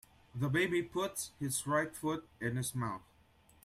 The 0.33 0.49
baby 0.49 0.81
puts 0.81 1.29
his 1.39 1.67
right 1.67 1.95
foot 1.95 2.27
in 2.39 2.55
his 2.55 2.73
mouth. 2.73 3.03